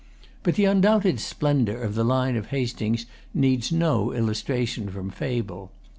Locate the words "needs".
3.35-3.71